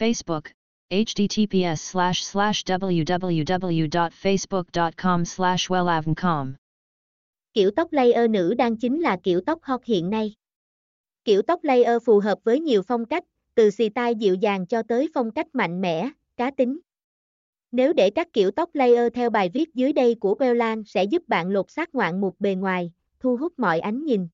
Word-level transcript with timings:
Facebook, 0.00 0.44
https 0.90 1.76
slash 1.76 2.22
slash 2.22 2.64
www.facebook.com 2.64 5.24
slash 5.24 5.70
wellavncom. 5.70 6.52
Kiểu 7.54 7.70
tóc 7.76 7.92
layer 7.92 8.30
nữ 8.30 8.54
đang 8.54 8.76
chính 8.76 9.00
là 9.00 9.16
kiểu 9.22 9.40
tóc 9.46 9.58
hot 9.62 9.84
hiện 9.84 10.10
nay. 10.10 10.34
Kiểu 11.24 11.42
tóc 11.42 11.64
layer 11.64 12.02
phù 12.04 12.20
hợp 12.20 12.38
với 12.44 12.60
nhiều 12.60 12.82
phong 12.82 13.06
cách, 13.06 13.24
từ 13.54 13.70
xì 13.70 13.88
tai 13.88 14.14
dịu 14.14 14.34
dàng 14.34 14.66
cho 14.66 14.82
tới 14.82 15.08
phong 15.14 15.30
cách 15.30 15.46
mạnh 15.52 15.80
mẽ, 15.80 16.10
cá 16.36 16.50
tính. 16.50 16.78
Nếu 17.72 17.92
để 17.92 18.10
các 18.10 18.28
kiểu 18.32 18.50
tóc 18.50 18.74
layer 18.74 19.12
theo 19.14 19.30
bài 19.30 19.50
viết 19.54 19.74
dưới 19.74 19.92
đây 19.92 20.16
của 20.20 20.34
Bellan 20.34 20.82
sẽ 20.86 21.04
giúp 21.04 21.28
bạn 21.28 21.50
lột 21.50 21.70
xác 21.70 21.94
ngoạn 21.94 22.20
mục 22.20 22.36
bề 22.38 22.54
ngoài, 22.54 22.92
thu 23.20 23.36
hút 23.36 23.58
mọi 23.58 23.80
ánh 23.80 24.04
nhìn 24.04 24.28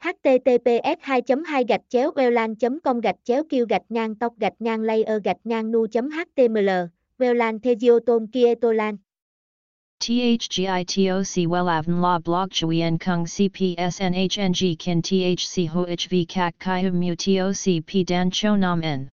https 0.00 0.96
2 1.06 1.22
2 1.44 1.64
gạch 1.64 1.80
chéo 1.88 2.10
welan 2.16 2.54
com 2.84 3.00
gạch 3.00 3.16
chéo 3.24 3.42
kêu 3.50 3.66
gạch 3.66 3.82
ngang 3.88 4.14
tóc 4.14 4.32
gạch 4.38 4.54
ngang 4.58 4.82
layer 4.82 5.22
gạch 5.24 5.36
ngang 5.44 5.70
nu 5.70 5.86
html 6.10 6.70
welan 7.18 7.58
thegioton 7.58 8.26
kietolan 8.32 8.96
THGITOC 10.00 11.46
WELAVN 11.46 12.00
La 12.00 12.18
Blog 12.18 12.50
Chuyen 12.50 12.98
Kung 12.98 13.24
CPSNHNG 13.26 14.78
Kin 14.78 15.02
THC 15.02 15.68
HOHV 15.68 16.26
CHI 16.26 16.80
HUM 16.80 17.00
Mu 17.00 17.14
TOC 17.14 17.84
P 17.86 18.04
Dan 18.04 18.30
Cho 18.30 18.56
Nam 18.56 18.82
N. 18.82 19.10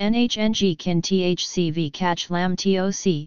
NHNG 0.00 0.78
Kin 0.78 1.02
v 1.02 1.90
Catch 1.90 2.30
Lam 2.30 2.54
TOC 2.54 3.26